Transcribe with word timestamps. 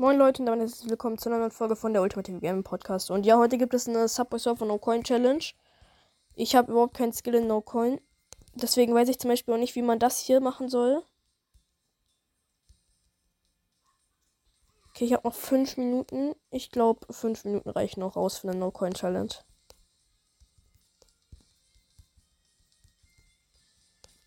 Moin 0.00 0.16
Leute 0.16 0.42
und 0.42 0.46
damit 0.46 0.60
herzlich 0.60 0.88
willkommen 0.88 1.18
zu 1.18 1.28
einer 1.28 1.40
neuen 1.40 1.50
Folge 1.50 1.74
von 1.74 1.92
der 1.92 2.02
Ultimative 2.02 2.38
Gaming 2.38 2.62
Podcast. 2.62 3.10
Und 3.10 3.26
ja, 3.26 3.36
heute 3.36 3.58
gibt 3.58 3.74
es 3.74 3.88
eine 3.88 4.06
Subway 4.06 4.38
Surfer 4.38 4.64
No 4.64 4.78
Coin 4.78 5.02
Challenge. 5.02 5.42
Ich 6.36 6.54
habe 6.54 6.70
überhaupt 6.70 6.94
kein 6.94 7.12
Skill 7.12 7.34
in 7.34 7.48
No 7.48 7.60
Coin. 7.60 8.00
Deswegen 8.54 8.94
weiß 8.94 9.08
ich 9.08 9.18
zum 9.18 9.28
Beispiel 9.28 9.54
auch 9.54 9.58
nicht, 9.58 9.74
wie 9.74 9.82
man 9.82 9.98
das 9.98 10.20
hier 10.20 10.38
machen 10.38 10.68
soll. 10.68 11.02
Okay, 14.90 15.06
ich 15.06 15.12
habe 15.14 15.26
noch 15.26 15.34
5 15.34 15.76
Minuten. 15.78 16.36
Ich 16.52 16.70
glaube, 16.70 17.12
5 17.12 17.44
Minuten 17.46 17.70
reichen 17.70 17.98
noch 17.98 18.14
aus 18.14 18.38
für 18.38 18.48
eine 18.48 18.56
No 18.56 18.70
Coin 18.70 18.94
Challenge. 18.94 19.34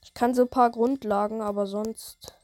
Ich 0.03 0.13
kann 0.13 0.35
so 0.35 0.41
ein 0.41 0.49
paar 0.49 0.71
Grundlagen, 0.71 1.39
aber 1.39 1.65
sonst. 1.65 2.40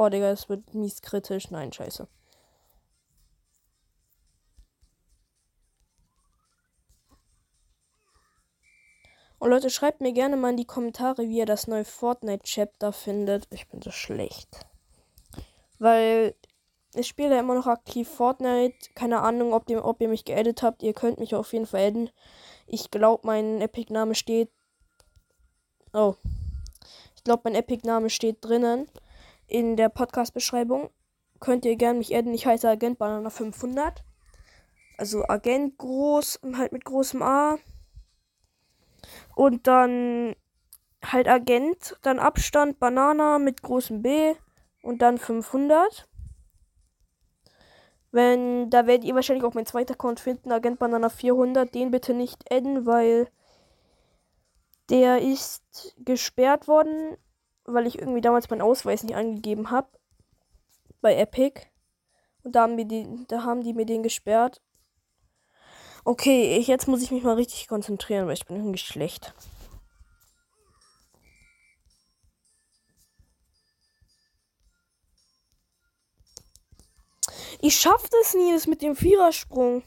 Oh, 0.00 0.08
Digga, 0.08 0.30
es 0.30 0.48
wird 0.48 0.74
mies 0.74 1.02
kritisch. 1.02 1.50
Nein, 1.50 1.72
scheiße. 1.72 2.06
Und 9.40 9.50
Leute, 9.50 9.70
schreibt 9.70 10.00
mir 10.00 10.12
gerne 10.12 10.36
mal 10.36 10.50
in 10.50 10.56
die 10.56 10.66
Kommentare, 10.66 11.28
wie 11.28 11.38
ihr 11.38 11.46
das 11.46 11.66
neue 11.66 11.84
Fortnite-Chapter 11.84 12.92
findet. 12.92 13.48
Ich 13.50 13.66
bin 13.66 13.82
so 13.82 13.90
schlecht. 13.90 14.66
Weil 15.80 16.36
ich 16.94 17.08
spiele 17.08 17.34
ja 17.34 17.40
immer 17.40 17.56
noch 17.56 17.66
aktiv 17.66 18.08
Fortnite. 18.08 18.90
Keine 18.94 19.22
Ahnung, 19.22 19.52
ob 19.52 19.68
ihr, 19.68 19.84
ob 19.84 20.00
ihr 20.00 20.08
mich 20.08 20.24
geedit 20.24 20.62
habt. 20.62 20.84
Ihr 20.84 20.92
könnt 20.92 21.18
mich 21.18 21.34
auf 21.34 21.52
jeden 21.52 21.66
Fall 21.66 21.88
adden. 21.88 22.10
Ich 22.68 22.92
glaube, 22.92 23.26
mein 23.26 23.60
Epic-Name 23.60 24.14
steht. 24.14 24.52
Oh. 25.92 26.14
Ich 27.16 27.24
glaube, 27.24 27.40
mein 27.46 27.56
Epic-Name 27.56 28.10
steht 28.10 28.44
drinnen 28.44 28.88
in 29.48 29.76
der 29.76 29.88
Podcast-Beschreibung. 29.88 30.90
Könnt 31.40 31.64
ihr 31.64 31.76
gerne 31.76 31.98
mich 31.98 32.14
adden. 32.14 32.34
Ich 32.34 32.46
heiße 32.46 32.68
Agent 32.68 32.98
Banana 32.98 33.30
500. 33.30 34.04
Also 34.96 35.24
Agent 35.28 35.78
groß, 35.78 36.40
halt 36.56 36.72
mit 36.72 36.84
großem 36.84 37.22
A. 37.22 37.58
Und 39.34 39.66
dann 39.66 40.34
halt 41.04 41.28
Agent, 41.28 41.96
dann 42.02 42.18
Abstand 42.18 42.78
Banana 42.78 43.38
mit 43.38 43.62
großem 43.62 44.02
B 44.02 44.34
und 44.82 45.00
dann 45.00 45.18
500. 45.18 46.08
Wenn, 48.10 48.70
da 48.70 48.86
werdet 48.86 49.04
ihr 49.04 49.14
wahrscheinlich 49.14 49.44
auch 49.44 49.54
mein 49.54 49.66
zweiter 49.66 49.94
Account 49.94 50.18
finden, 50.18 50.50
Agent 50.50 50.78
Banana 50.78 51.08
400. 51.08 51.74
Den 51.74 51.90
bitte 51.90 52.14
nicht 52.14 52.52
adden, 52.52 52.84
weil 52.86 53.28
der 54.90 55.20
ist 55.20 55.94
gesperrt 55.98 56.66
worden 56.66 57.16
weil 57.68 57.86
ich 57.86 57.98
irgendwie 57.98 58.20
damals 58.20 58.48
meinen 58.50 58.62
Ausweis 58.62 59.02
nicht 59.02 59.14
angegeben 59.14 59.70
habe 59.70 59.88
bei 61.00 61.16
Epic. 61.16 61.60
Und 62.42 62.54
da 62.54 62.62
haben, 62.62 62.76
wir 62.76 62.84
die, 62.84 63.06
da 63.28 63.44
haben 63.44 63.62
die 63.62 63.74
mir 63.74 63.86
den 63.86 64.02
gesperrt. 64.02 64.62
Okay, 66.04 66.56
ich, 66.56 66.66
jetzt 66.66 66.88
muss 66.88 67.02
ich 67.02 67.10
mich 67.10 67.22
mal 67.22 67.34
richtig 67.34 67.68
konzentrieren, 67.68 68.26
weil 68.26 68.34
ich 68.34 68.46
bin 68.46 68.56
irgendwie 68.56 68.78
schlecht. 68.78 69.34
Ich 77.60 77.76
schaff 77.76 78.08
das 78.08 78.34
nie, 78.34 78.52
das 78.52 78.66
mit 78.66 78.82
dem 78.82 78.94
Vierersprung. 78.94 79.82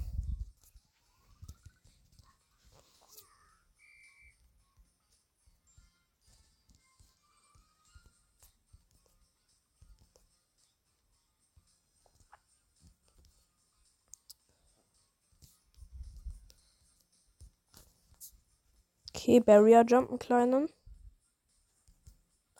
Okay, 19.21 19.39
Barrier 19.39 19.85
Jump, 19.87 20.09
einen 20.09 20.17
kleinen. 20.17 20.69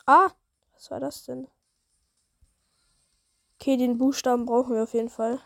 Ah, 0.06 0.30
was 0.72 0.92
war 0.92 1.00
das 1.00 1.24
denn? 1.24 1.48
Okay, 3.58 3.76
den 3.76 3.98
Buchstaben 3.98 4.46
brauchen 4.46 4.76
wir 4.76 4.84
auf 4.84 4.94
jeden 4.94 5.08
Fall. 5.08 5.40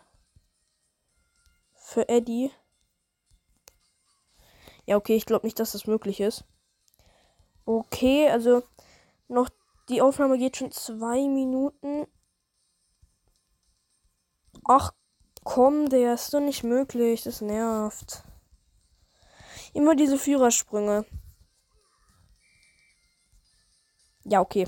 Für 1.73 2.07
Eddie. 2.07 2.51
Ja, 4.85 4.95
okay, 4.97 5.15
ich 5.15 5.25
glaube 5.25 5.47
nicht, 5.47 5.57
dass 5.57 5.71
das 5.71 5.87
möglich 5.87 6.19
ist. 6.19 6.43
Okay, 7.65 8.29
also 8.29 8.61
noch 9.27 9.49
die 9.89 10.03
Aufnahme 10.03 10.37
geht 10.37 10.57
schon 10.57 10.71
zwei 10.71 11.27
Minuten. 11.27 12.05
Ach 14.65 14.93
komm, 15.43 15.89
der 15.89 16.13
ist 16.13 16.31
doch 16.31 16.41
nicht 16.41 16.63
möglich. 16.63 17.23
Das 17.23 17.41
nervt. 17.41 18.26
Immer 19.77 19.95
diese 19.95 20.17
Führersprünge. 20.17 21.05
Ja, 24.23 24.41
okay. 24.41 24.67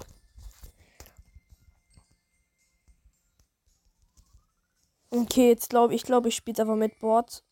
Okay, 5.09 5.47
jetzt 5.49 5.71
glaube 5.71 5.95
ich, 5.95 6.03
glaube 6.03 6.29
ich, 6.29 6.35
spiele 6.35 6.61
einfach 6.61 6.75
mit 6.75 6.99
Boards. 6.99 7.43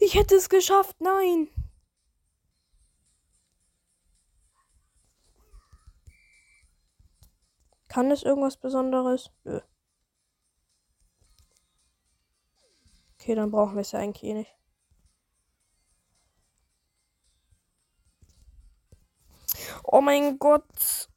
Ich 0.00 0.16
hätte 0.16 0.34
es 0.34 0.48
geschafft, 0.48 0.96
nein. 1.00 1.48
Kann 7.86 8.10
es 8.10 8.24
irgendwas 8.24 8.56
Besonderes? 8.56 9.30
Nö. 9.44 9.60
Okay, 13.28 13.34
dann 13.34 13.50
brauchen 13.50 13.74
wir 13.74 13.82
es 13.82 13.92
ja 13.92 13.98
eigentlich 13.98 14.22
eh 14.24 14.32
nicht. 14.32 14.56
Oh 19.84 20.00
mein 20.00 20.38
Gott. 20.38 21.10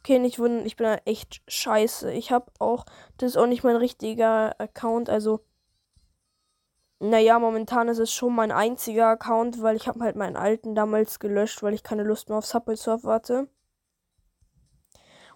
Okay, 0.00 0.18
nicht 0.18 0.38
wundern, 0.38 0.66
ich 0.66 0.76
bin 0.76 0.84
da 0.84 0.96
echt 1.06 1.40
scheiße. 1.48 2.12
Ich 2.12 2.30
habe 2.30 2.52
auch, 2.58 2.84
das 3.16 3.30
ist 3.30 3.36
auch 3.38 3.46
nicht 3.46 3.64
mein 3.64 3.76
richtiger 3.76 4.60
Account, 4.60 5.08
also 5.08 5.40
naja, 7.00 7.38
momentan 7.38 7.88
ist 7.88 7.98
es 7.98 8.10
schon 8.12 8.34
mein 8.34 8.50
einziger 8.50 9.08
Account, 9.08 9.60
weil 9.60 9.76
ich 9.76 9.88
habe 9.88 10.00
halt 10.00 10.16
meinen 10.16 10.36
alten 10.36 10.74
damals 10.74 11.18
gelöscht, 11.20 11.62
weil 11.62 11.74
ich 11.74 11.82
keine 11.82 12.02
Lust 12.02 12.30
mehr 12.30 12.38
auf 12.38 12.46
Subway 12.46 12.76
Surf 12.76 13.04
hatte. 13.04 13.48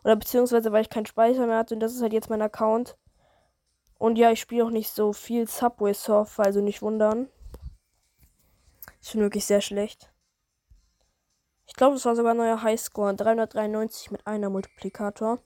Oder 0.07 0.15
beziehungsweise, 0.15 0.71
weil 0.71 0.83
ich 0.83 0.89
keinen 0.89 1.07
Speicher 1.07 1.49
mehr 1.49 1.57
hatte 1.59 1.75
und 1.75 1.81
das 1.81 1.93
ist 1.93 2.01
halt 2.01 2.13
jetzt 2.13 2.31
mein 2.31 2.41
Account. 2.41 2.97
Und 3.99 4.15
ja, 4.15 4.31
ich 4.31 4.39
spiele 4.39 4.65
auch 4.65 4.71
nicht 4.71 4.93
so 4.93 5.13
viel 5.13 5.49
Subway 5.49 5.95
Surfer, 5.95 6.45
also 6.45 6.61
nicht 6.61 6.81
wundern. 6.81 7.29
Ist 9.01 9.11
schon 9.11 9.23
wirklich 9.23 9.45
sehr 9.45 9.61
schlecht. 9.61 10.13
Ich 11.67 11.75
glaube, 11.75 11.97
das 11.97 12.05
war 12.05 12.15
sogar 12.15 12.35
ein 12.35 12.37
neuer 12.37 12.63
Highscore. 12.63 13.17
393 13.17 14.13
mit 14.13 14.25
einer 14.29 14.49
Multiplikator. 14.49 15.41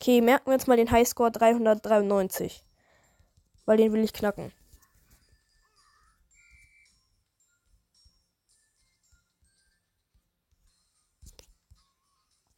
Okay, 0.00 0.20
merken 0.20 0.46
wir 0.46 0.54
jetzt 0.54 0.66
mal 0.66 0.76
den 0.76 0.90
Highscore 0.90 1.30
393. 1.30 2.66
Weil 3.66 3.76
den 3.76 3.92
will 3.92 4.02
ich 4.02 4.12
knacken. 4.12 4.50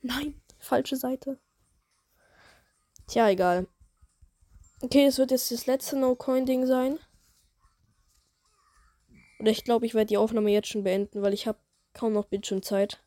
Nein, 0.07 0.41
falsche 0.61 0.95
Seite. 0.95 1.41
Tja, 3.09 3.29
egal. 3.29 3.67
Okay, 4.81 5.05
das 5.05 5.19
wird 5.19 5.33
jetzt 5.33 5.51
das 5.51 5.67
letzte 5.67 5.99
No-Coin-Ding 5.99 6.65
sein. 6.67 7.01
Und 9.41 9.47
ich 9.47 9.65
glaube, 9.65 9.85
ich 9.85 9.95
werde 9.95 10.07
die 10.07 10.17
Aufnahme 10.17 10.51
jetzt 10.51 10.69
schon 10.69 10.85
beenden, 10.85 11.23
weil 11.23 11.35
ich 11.35 11.49
habe 11.49 11.59
kaum 11.93 12.13
noch 12.13 12.27
Bildschirmzeit. 12.27 13.03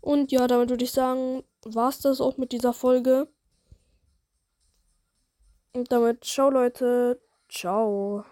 Und 0.00 0.32
ja, 0.32 0.46
damit 0.46 0.70
würde 0.70 0.84
ich 0.84 0.92
sagen, 0.92 1.44
war 1.64 1.90
es 1.90 2.00
das 2.00 2.20
auch 2.20 2.38
mit 2.38 2.52
dieser 2.52 2.72
Folge. 2.72 3.28
Und 5.74 5.92
damit, 5.92 6.24
ciao 6.24 6.48
Leute, 6.48 7.20
ciao. 7.50 8.24